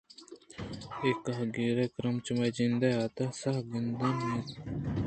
[1.01, 4.45] اے کاگد ءُکرّاچ مئے جند ءِ حاترا ساہ کندن اِت اَنت